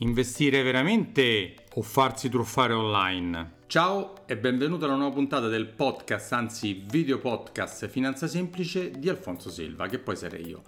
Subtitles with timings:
[0.00, 3.54] Investire veramente o farsi truffare online?
[3.66, 9.50] Ciao e benvenuto alla nuova puntata del podcast, anzi video podcast Finanza Semplice di Alfonso
[9.50, 10.62] Silva, che poi sarei io.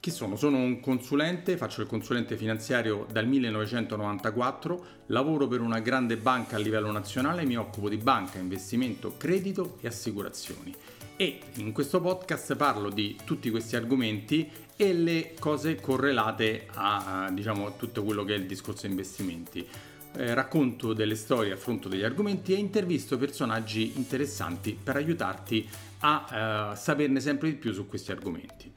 [0.00, 0.34] Chi sono?
[0.34, 6.58] Sono un consulente, faccio il consulente finanziario dal 1994, lavoro per una grande banca a
[6.58, 10.74] livello nazionale, mi occupo di banca, investimento, credito e assicurazioni.
[11.14, 17.76] E in questo podcast parlo di tutti questi argomenti e le cose correlate a diciamo,
[17.76, 19.66] tutto quello che è il discorso investimenti.
[20.14, 25.66] Eh, racconto delle storie, affronto degli argomenti e intervisto personaggi interessanti per aiutarti
[26.00, 28.70] a eh, saperne sempre di più su questi argomenti.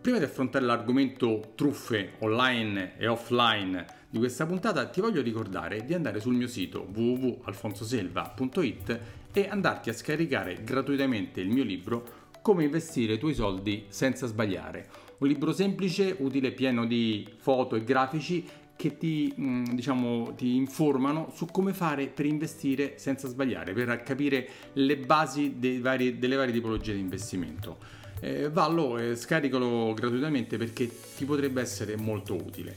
[0.00, 5.92] Prima di affrontare l'argomento truffe online e offline di questa puntata, ti voglio ricordare di
[5.92, 9.00] andare sul mio sito www.alfonsoselva.it
[9.32, 15.07] e andarti a scaricare gratuitamente il mio libro Come investire i tuoi soldi senza sbagliare.
[15.18, 18.46] Un libro semplice, utile, pieno di foto e grafici
[18.76, 24.48] che ti, mm, diciamo, ti informano su come fare per investire senza sbagliare, per capire
[24.74, 31.24] le basi vari, delle varie tipologie di investimento eh, vallo e scaricalo gratuitamente perché ti
[31.24, 32.76] potrebbe essere molto utile.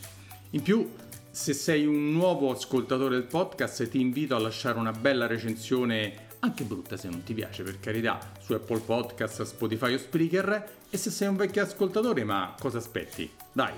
[0.52, 0.89] In più,
[1.30, 6.64] se sei un nuovo ascoltatore del podcast, ti invito a lasciare una bella recensione, anche
[6.64, 10.70] brutta se non ti piace, per carità, su Apple Podcast, Spotify o Spreaker.
[10.89, 13.31] E se sei un vecchio ascoltatore, ma cosa aspetti?
[13.52, 13.73] Dai,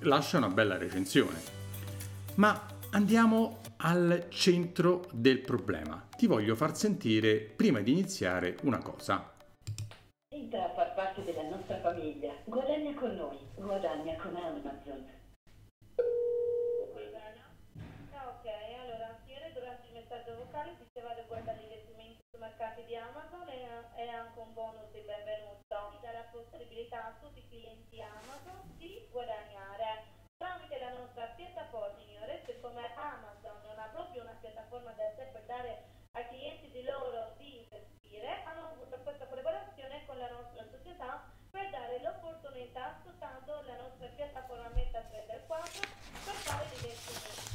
[0.00, 1.40] lascia una bella recensione.
[2.36, 6.08] Ma andiamo al centro del problema.
[6.16, 9.32] Ti voglio far sentire, prima di iniziare, una cosa.
[10.28, 12.32] Entra a far parte della nostra famiglia.
[12.44, 13.38] Guadagna con noi.
[13.54, 15.20] Guadagna con Amazon.
[18.12, 18.46] Ah, ok,
[18.80, 22.20] allora, ieri durante il messaggio vocale diceva riguardo agli investimenti
[22.82, 23.48] mercati di Amazon
[23.94, 25.98] e anche un bonus di benvenuto.
[26.00, 30.04] Dà la possibilità a tutti i clienti Amazon di guadagnare
[30.36, 31.96] tramite la nostra piattaforma.
[31.96, 36.82] Signore, siccome Amazon non ha proprio una piattaforma da sé per dare ai clienti di
[36.82, 43.62] loro di investire, hanno avuto questa collaborazione con la nostra società per dare l'opportunità sfruttando
[43.66, 45.80] la nostra piattaforma MetaTrader 4
[46.24, 47.50] per fare gli investimenti.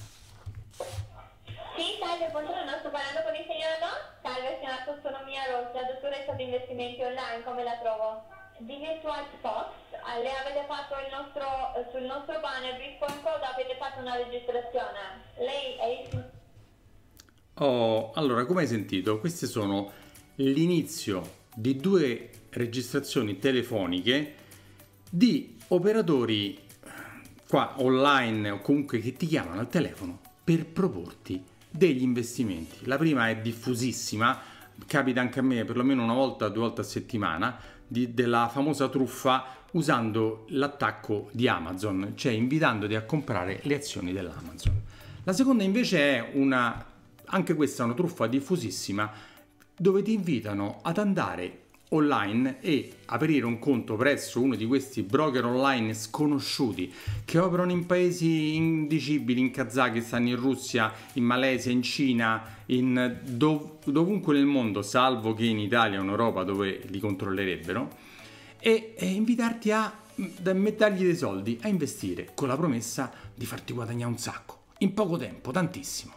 [1.77, 3.97] Sì, salve, buongiorno, sto parlando con il signor Don?
[4.21, 8.25] Salve, signora Autonomia Rossa, dottoressa di investimenti online, come la trovo?
[8.59, 9.69] Di Virtual Fox,
[10.22, 11.45] le avete fatto il nostro,
[11.91, 15.29] sul nostro banner Bitcoin Code avete fatto una registrazione.
[15.38, 16.35] Lei è il
[17.59, 19.91] Oh, allora, come hai sentito, queste sono
[20.35, 24.35] l'inizio di due registrazioni telefoniche
[25.09, 26.59] di operatori
[27.47, 32.85] qua online o comunque che ti chiamano al telefono per proporti degli investimenti.
[32.85, 34.40] La prima è diffusissima,
[34.85, 39.45] capita anche a me perlomeno una volta, due volte a settimana, di, della famosa truffa
[39.71, 44.81] usando l'attacco di Amazon, cioè invitandoti a comprare le azioni dell'Amazon.
[45.23, 46.95] La seconda invece è una
[47.29, 49.11] anche questa è una truffa diffusissima
[49.75, 55.45] dove ti invitano ad andare online e aprire un conto presso uno di questi broker
[55.45, 56.93] online sconosciuti
[57.23, 63.85] che operano in paesi indicibili, in Kazakistan, in Russia, in Malesia, in Cina, in dov-
[63.85, 67.89] dovunque nel mondo, salvo che in Italia o in Europa dove li controllerebbero,
[68.59, 69.93] e, e invitarti a
[70.53, 75.15] mettergli dei soldi a investire con la promessa di farti guadagnare un sacco, in poco
[75.15, 76.13] tempo, tantissimo.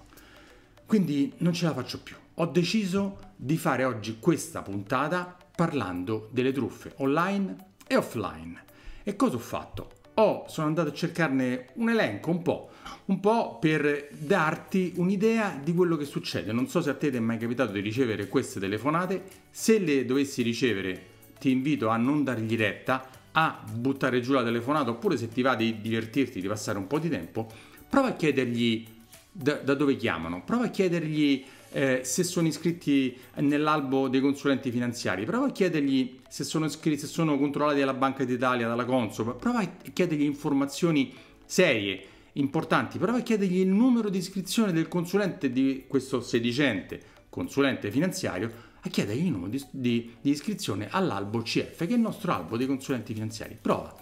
[0.87, 2.17] Quindi non ce la faccio più.
[2.35, 7.55] Ho deciso di fare oggi questa puntata parlando delle truffe online
[7.87, 8.65] e offline.
[9.03, 9.91] E cosa ho fatto?
[10.15, 12.71] Ho, sono andato a cercarne un elenco un po',
[13.07, 16.53] un po' per darti un'idea di quello che succede.
[16.53, 19.23] Non so se a te ti è mai capitato di ricevere queste telefonate.
[19.51, 24.89] Se le dovessi ricevere, ti invito a non dargli retta, a buttare giù la telefonata,
[24.89, 27.47] oppure se ti va di divertirti, di passare un po' di tempo,
[27.87, 28.87] prova a chiedergli
[29.31, 35.25] da, da dove chiamano, prova a chiedergli eh, se sono iscritti nell'albo dei consulenti finanziari,
[35.25, 39.61] prova a chiedergli se sono iscritti, se sono controllati dalla Banca d'Italia, dalla Consob, prova
[39.61, 41.13] a chiedergli informazioni
[41.45, 42.03] serie,
[42.35, 48.69] importanti, prova a chiedergli il numero di iscrizione del consulente di questo sedicente consulente finanziario,
[48.83, 52.57] a chiedergli il numero di, di, di iscrizione all'albo CF, che è il nostro albo
[52.57, 53.57] dei consulenti finanziari.
[53.59, 53.95] Prova.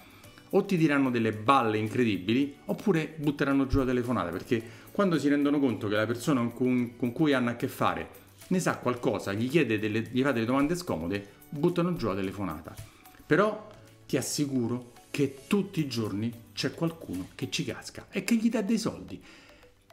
[0.50, 4.62] O ti diranno delle balle incredibili oppure butteranno giù la telefonata perché
[4.98, 8.08] quando si rendono conto che la persona con, con cui hanno a che fare
[8.48, 12.74] ne sa qualcosa, gli, delle, gli fa delle domande scomode, buttano giù la telefonata.
[13.24, 13.68] Però
[14.08, 18.60] ti assicuro che tutti i giorni c'è qualcuno che ci casca e che gli dà
[18.60, 19.22] dei soldi.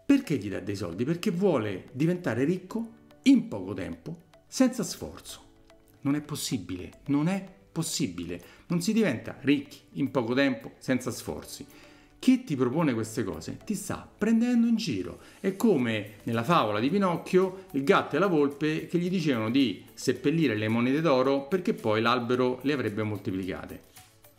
[0.04, 1.04] Perché gli dà dei soldi?
[1.04, 2.94] Perché vuole diventare ricco
[3.26, 5.40] in poco tempo, senza sforzo.
[6.02, 8.44] Non è possibile, non è possibile.
[8.66, 11.64] Non si diventa ricchi in poco tempo senza sforzi.
[12.26, 15.20] Chi ti propone queste cose ti sta prendendo in giro.
[15.40, 19.86] È come nella favola di Pinocchio il gatto e la volpe che gli dicevano di
[19.94, 23.84] seppellire le monete d'oro perché poi l'albero le avrebbe moltiplicate.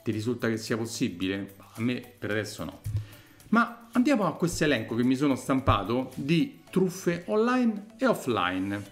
[0.03, 1.55] Ti risulta che sia possibile?
[1.75, 2.81] A me per adesso no.
[3.51, 8.83] Ma andiamo a questo elenco che mi sono stampato di truffe online e offline.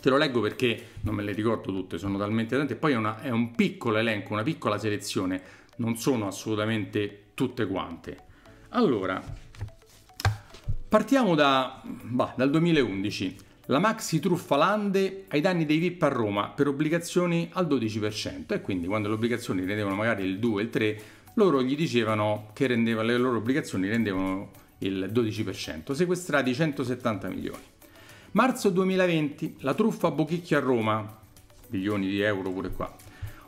[0.00, 2.76] Te lo leggo perché non me le ricordo tutte, sono talmente tante.
[2.76, 5.42] Poi è, una, è un piccolo elenco, una piccola selezione,
[5.76, 8.16] non sono assolutamente tutte quante.
[8.70, 9.22] Allora,
[10.88, 13.36] partiamo da, bah, dal 2011.
[13.66, 18.60] La maxi truffa Lande ai danni dei VIP a Roma per obbligazioni al 12% e
[18.60, 21.02] quindi quando le obbligazioni rendevano magari il 2 il 3
[21.34, 27.62] loro gli dicevano che rendeva, le loro obbligazioni rendevano il 12%, sequestrati 170 milioni.
[28.30, 31.18] Marzo 2020, la truffa a Bochicchio a Roma,
[31.68, 32.94] milioni di euro pure qua.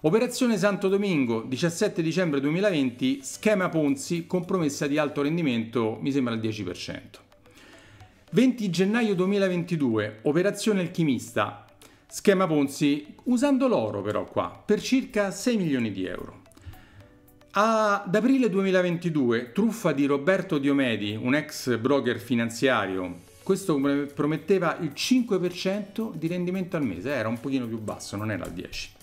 [0.03, 6.41] Operazione Santo Domingo, 17 dicembre 2020, schema Ponzi, compromessa di alto rendimento, mi sembra il
[6.41, 7.01] 10%.
[8.31, 11.67] 20 gennaio 2022, operazione Alchimista,
[12.07, 16.43] schema Ponzi, usando l'oro però qua, per circa 6 milioni di euro.
[17.51, 23.77] Ad aprile 2022, truffa di Roberto Diomedi, un ex broker finanziario, questo
[24.15, 28.53] prometteva il 5% di rendimento al mese, era un pochino più basso, non era il
[28.53, 28.98] 10%.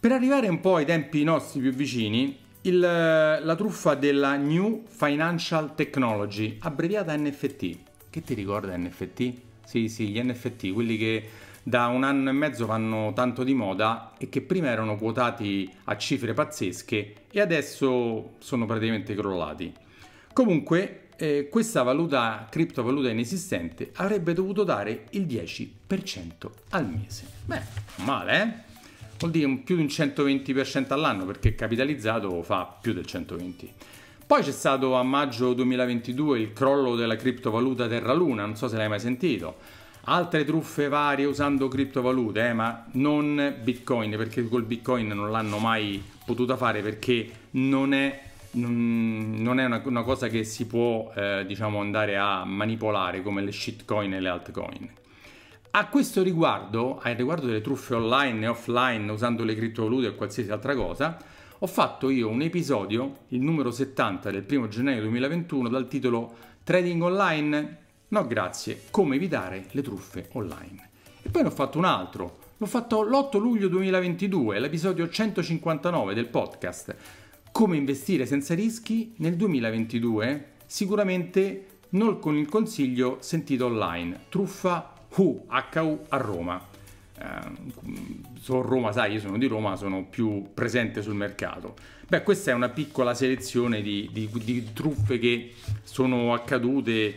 [0.00, 5.74] Per arrivare un po' ai tempi nostri più vicini, il, la truffa della New Financial
[5.74, 7.76] Technology, abbreviata NFT.
[8.08, 9.32] Che ti ricorda NFT?
[9.64, 11.28] Sì, sì, gli NFT, quelli che
[11.64, 15.96] da un anno e mezzo vanno tanto di moda e che prima erano quotati a
[15.96, 19.72] cifre pazzesche e adesso sono praticamente crollati.
[20.32, 27.24] Comunque, eh, questa valuta, criptovaluta inesistente avrebbe dovuto dare il 10% al mese.
[27.44, 27.62] Beh,
[28.04, 28.67] male, eh?
[29.18, 33.68] Vuol dire più di un 120% all'anno perché capitalizzato fa più del 120%.
[34.28, 38.76] Poi c'è stato a maggio 2022 il crollo della criptovaluta Terra Luna, non so se
[38.76, 39.56] l'hai mai sentito.
[40.04, 46.02] Altre truffe varie usando criptovalute, eh, ma non Bitcoin, perché col Bitcoin non l'hanno mai
[46.24, 51.80] potuta fare perché non è non è una, una, cosa che si può eh, diciamo
[51.80, 54.90] andare a manipolare come le shitcoin e le altcoin.
[55.78, 60.50] A questo riguardo, al riguardo delle truffe online e offline usando le criptovalute o qualsiasi
[60.50, 61.16] altra cosa,
[61.56, 66.34] ho fatto io un episodio, il numero 70 del 1 gennaio 2021, dal titolo
[66.64, 67.76] Trading online?
[68.08, 70.90] No grazie, come evitare le truffe online.
[71.22, 76.26] E poi ne ho fatto un altro, l'ho fatto l'8 luglio 2022, l'episodio 159 del
[76.26, 76.96] podcast
[77.52, 80.54] come investire senza rischi nel 2022?
[80.66, 84.24] Sicuramente non con il consiglio sentito online.
[84.28, 86.66] Truffa HU, HU a Roma.
[87.18, 87.24] Eh,
[88.40, 91.76] sono Roma, sai, io sono di Roma, sono più presente sul mercato.
[92.06, 97.14] Beh, questa è una piccola selezione di, di, di truffe che sono accadute,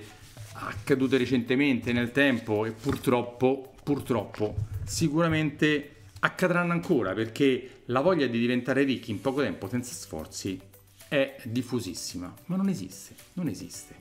[0.53, 8.83] accadute recentemente nel tempo e purtroppo, purtroppo, sicuramente accadranno ancora perché la voglia di diventare
[8.83, 10.59] ricchi in poco tempo senza sforzi
[11.07, 14.00] è diffusissima, ma non esiste, non esiste.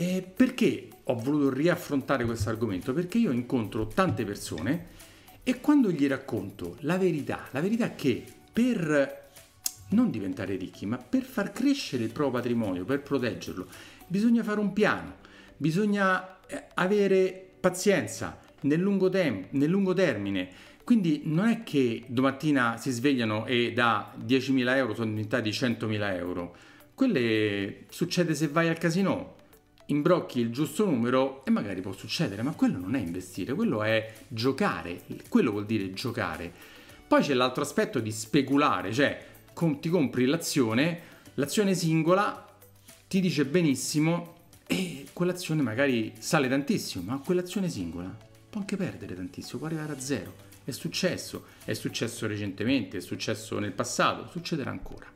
[0.00, 2.92] E perché ho voluto riaffrontare questo argomento?
[2.92, 4.86] Perché io incontro tante persone
[5.42, 8.22] e quando gli racconto la verità, la verità è che
[8.52, 9.30] per
[9.88, 13.66] non diventare ricchi, ma per far crescere il proprio patrimonio, per proteggerlo,
[14.06, 15.16] bisogna fare un piano,
[15.56, 20.48] bisogna eh, avere pazienza nel lungo, tem- nel lungo termine,
[20.84, 26.54] quindi non è che domattina si svegliano e da 10.000 euro sono diventati 100.000 euro.
[26.94, 29.37] Quelle succede se vai al casino,
[29.88, 34.12] imbrocchi il giusto numero e magari può succedere, ma quello non è investire, quello è
[34.28, 36.52] giocare, quello vuol dire giocare.
[37.06, 39.26] Poi c'è l'altro aspetto di speculare, cioè
[39.80, 41.00] ti compri l'azione,
[41.34, 42.46] l'azione singola
[43.08, 48.14] ti dice benissimo e quell'azione magari sale tantissimo, ma quell'azione singola
[48.50, 50.46] può anche perdere tantissimo, può arrivare a zero.
[50.64, 55.06] È successo, è successo recentemente, è successo nel passato, succederà ancora.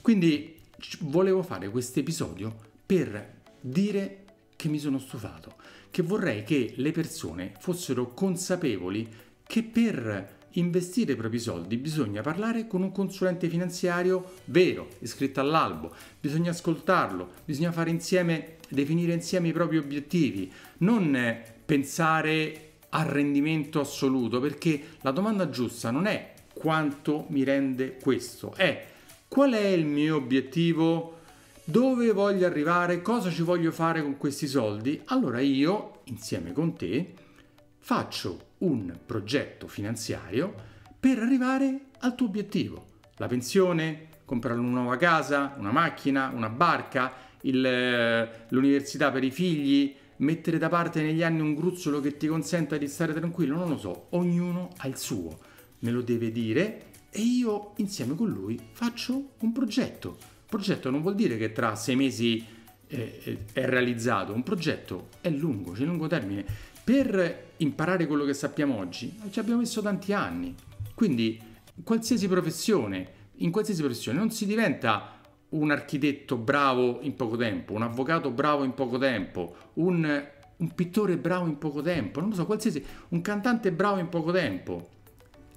[0.00, 0.60] Quindi
[1.00, 2.54] volevo fare questo episodio
[2.86, 3.34] per
[3.66, 5.54] dire che mi sono stufato,
[5.90, 9.08] che vorrei che le persone fossero consapevoli
[9.44, 15.94] che per investire i propri soldi bisogna parlare con un consulente finanziario vero, iscritto all'albo,
[16.18, 24.40] bisogna ascoltarlo, bisogna fare insieme, definire insieme i propri obiettivi, non pensare al rendimento assoluto,
[24.40, 28.86] perché la domanda giusta non è quanto mi rende questo, è
[29.28, 31.15] qual è il mio obiettivo,
[31.68, 35.02] dove voglio arrivare, cosa ci voglio fare con questi soldi.
[35.06, 37.12] Allora io, insieme con te,
[37.78, 40.54] faccio un progetto finanziario
[40.98, 42.84] per arrivare al tuo obiettivo.
[43.16, 49.92] La pensione, comprare una nuova casa, una macchina, una barca, il- l'università per i figli,
[50.18, 53.78] mettere da parte negli anni un gruzzolo che ti consenta di stare tranquillo, non lo
[53.78, 55.36] so, ognuno ha il suo,
[55.80, 60.35] me lo deve dire e io insieme con lui faccio un progetto.
[60.48, 62.44] Progetto non vuol dire che tra sei mesi
[62.86, 66.44] eh, eh, è realizzato, un progetto è lungo, c'è lungo termine.
[66.84, 70.54] Per imparare quello che sappiamo oggi ci abbiamo messo tanti anni,
[70.94, 71.40] quindi
[71.82, 77.82] qualsiasi professione, in qualsiasi professione non si diventa un architetto bravo in poco tempo, un
[77.82, 80.24] avvocato bravo in poco tempo, un,
[80.56, 84.30] un pittore bravo in poco tempo, non lo so, qualsiasi, un cantante bravo in poco
[84.30, 84.90] tempo.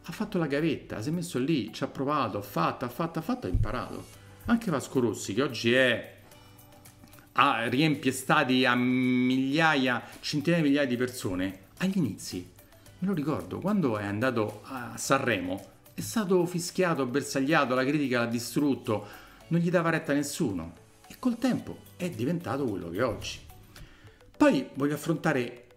[0.06, 3.20] Ha fatto la gavetta, si è messo lì, ci ha provato, ha fatto, ha fatto,
[3.20, 4.19] ha fatto, ha imparato.
[4.50, 6.16] Anche Vasco Rossi, che oggi è
[7.34, 12.50] ha- riempie stadi a migliaia, centinaia di migliaia di persone, agli inizi,
[12.98, 15.64] me lo ricordo, quando è andato a Sanremo,
[15.94, 19.06] è stato fischiato, bersagliato, la critica l'ha distrutto,
[19.50, 20.74] non gli dava retta a nessuno
[21.08, 23.38] e col tempo è diventato quello che è oggi.
[24.36, 25.68] Poi voglio affrontare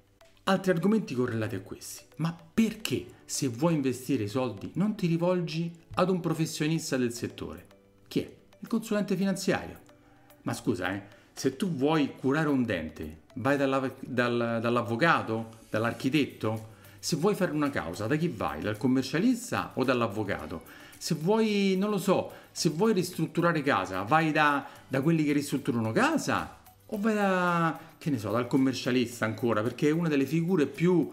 [0.45, 2.05] altri argomenti correlati a questi.
[2.17, 7.67] Ma perché se vuoi investire i soldi non ti rivolgi ad un professionista del settore?
[8.09, 8.41] Chi è?
[8.63, 9.81] Il consulente finanziario.
[10.43, 11.03] Ma scusa, eh,
[11.33, 16.71] se tu vuoi curare un dente, vai dalla- dal- dall'avvocato, dall'architetto?
[17.01, 18.61] Se vuoi fare una causa, da chi vai?
[18.61, 20.63] Dal commercialista o dall'avvocato?
[20.97, 25.91] Se vuoi, non lo so, se vuoi ristrutturare casa, vai da, da quelli che ristrutturano
[25.91, 30.67] casa o vai da, che ne so, dal commercialista ancora, perché è una delle figure
[30.67, 31.11] più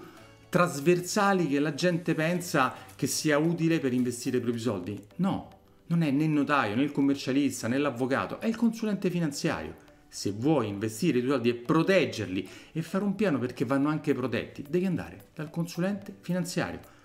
[0.50, 5.04] trasversali che la gente pensa che sia utile per investire i propri soldi.
[5.16, 5.58] No,
[5.90, 9.88] non è né il notaio, né il commercialista, né l'avvocato, è il consulente finanziario.
[10.08, 14.14] Se vuoi investire i tuoi soldi e proteggerli e fare un piano perché vanno anche
[14.14, 16.98] protetti, devi andare dal consulente finanziario.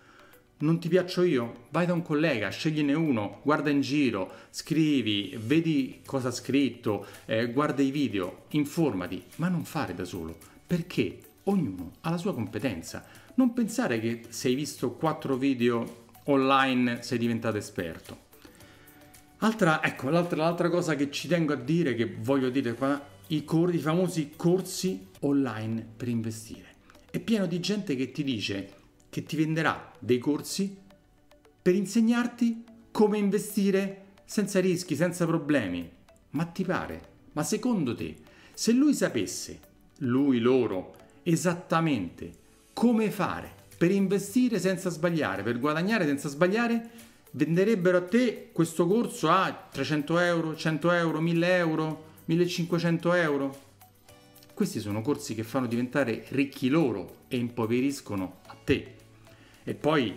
[0.57, 1.67] Non ti piaccio io?
[1.71, 7.51] Vai da un collega, scegliene uno, guarda in giro, scrivi, vedi cosa ha scritto, eh,
[7.53, 10.37] guarda i video, informati, ma non fare da solo,
[10.67, 13.05] perché ognuno ha la sua competenza.
[13.35, 18.24] Non pensare che se hai visto quattro video online sei diventato esperto.
[19.45, 23.45] Altra, ecco, l'altra, l'altra cosa che ci tengo a dire, che voglio dire qua, i,
[23.45, 26.65] cor- i famosi corsi online per investire.
[27.11, 28.73] È pieno di gente che ti dice
[29.11, 30.75] che ti venderà dei corsi
[31.61, 35.91] per insegnarti come investire senza rischi, senza problemi.
[36.31, 37.03] Ma ti pare?
[37.33, 38.17] Ma secondo te,
[38.55, 39.61] se lui sapesse,
[39.99, 42.33] lui, loro, esattamente
[42.73, 49.29] come fare per investire senza sbagliare, per guadagnare senza sbagliare, venderebbero a te questo corso
[49.29, 53.63] a 300 euro, 100 euro, 1000 euro, 1500 euro?
[54.53, 58.95] Questi sono corsi che fanno diventare ricchi loro e impoveriscono a te.
[59.65, 60.15] E poi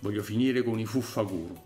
[0.00, 1.64] voglio finire con i fuffaguru.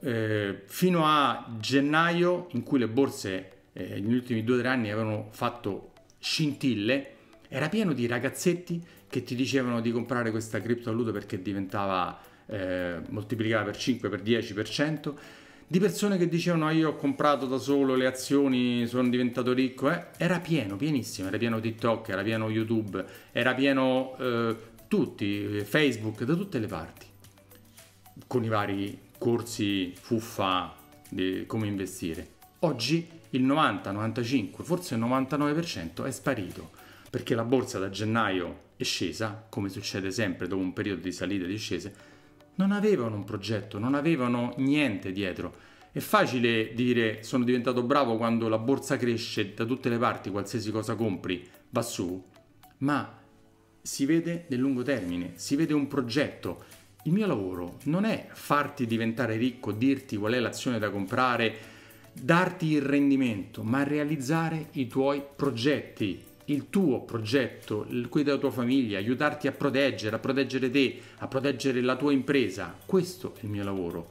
[0.00, 4.90] Eh, fino a gennaio, in cui le borse eh, negli ultimi due o tre anni
[4.90, 7.10] avevano fatto scintille,
[7.48, 13.64] era pieno di ragazzetti che ti dicevano di comprare questa criptovaluta perché diventava eh, moltiplicata
[13.64, 15.18] per 5, per 10, per 100,
[15.66, 19.90] di persone che dicevano "Ah, io ho comprato da solo le azioni, sono diventato ricco,
[19.90, 20.06] eh.
[20.18, 24.56] era pieno, pienissimo, era pieno TikTok, era pieno YouTube, era pieno eh,
[24.86, 27.06] tutti, Facebook, da tutte le parti,
[28.26, 30.74] con i vari corsi fuffa
[31.08, 32.28] di come investire.
[32.60, 36.70] Oggi il 90, 95, forse il 99% è sparito
[37.08, 41.44] perché la borsa da gennaio è scesa, come succede sempre dopo un periodo di salite
[41.44, 41.94] e discese,
[42.56, 45.54] non avevano un progetto, non avevano niente dietro.
[45.92, 50.70] È facile dire sono diventato bravo quando la borsa cresce da tutte le parti, qualsiasi
[50.70, 52.22] cosa compri va su,
[52.78, 53.20] ma
[53.82, 56.64] si vede nel lungo termine, si vede un progetto.
[57.04, 61.54] Il mio lavoro non è farti diventare ricco, dirti qual è l'azione da comprare,
[62.12, 68.98] darti il rendimento, ma realizzare i tuoi progetti, il tuo progetto, quello della tua famiglia,
[68.98, 72.76] aiutarti a proteggere, a proteggere te, a proteggere la tua impresa.
[72.84, 74.10] Questo è il mio lavoro.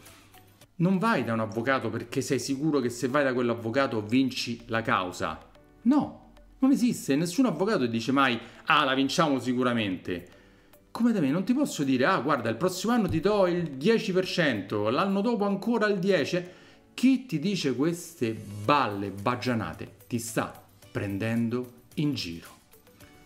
[0.77, 4.81] Non vai da un avvocato perché sei sicuro che se vai da quell'avvocato vinci la
[4.81, 5.39] causa.
[5.83, 7.15] No, non esiste.
[7.15, 10.39] Nessun avvocato dice mai, ah, la vinciamo sicuramente.
[10.91, 13.77] Come da me, non ti posso dire, ah, guarda, il prossimo anno ti do il
[13.77, 16.43] 10%, l'anno dopo ancora il 10%.
[16.93, 18.35] Chi ti dice queste
[18.65, 20.61] balle baggianate ti sta
[20.91, 22.59] prendendo in giro.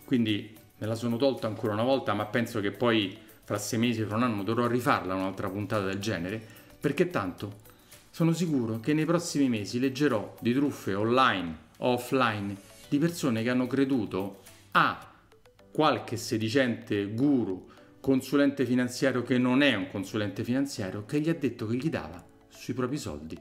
[0.05, 4.03] Quindi me la sono tolta ancora una volta, ma penso che poi fra sei mesi,
[4.03, 6.41] fra un anno dovrò rifarla un'altra puntata del genere,
[6.79, 7.63] perché tanto
[8.09, 12.55] sono sicuro che nei prossimi mesi leggerò di truffe online o offline
[12.87, 14.41] di persone che hanno creduto
[14.71, 15.11] a
[15.71, 17.69] qualche sedicente guru,
[17.99, 22.23] consulente finanziario che non è un consulente finanziario, che gli ha detto che gli dava
[22.47, 23.37] sui propri soldi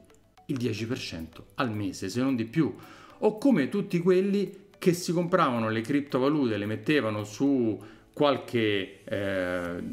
[0.47, 2.75] il 10% al mese, se non di più.
[3.19, 7.79] O come tutti quelli che si compravano le criptovalute, le mettevano su
[8.13, 9.83] qualche eh,